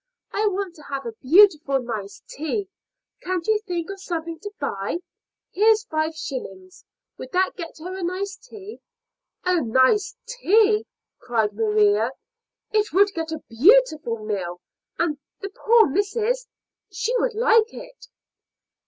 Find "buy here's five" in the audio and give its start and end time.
4.59-6.15